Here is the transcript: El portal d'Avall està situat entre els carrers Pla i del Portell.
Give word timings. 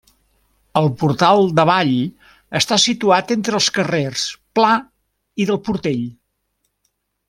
El 0.79 0.87
portal 1.01 1.45
d'Avall 1.59 1.91
està 2.61 2.79
situat 2.87 3.35
entre 3.37 3.61
els 3.61 3.71
carrers 3.79 4.27
Pla 4.59 4.75
i 5.45 5.51
del 5.53 5.65
Portell. 5.71 6.07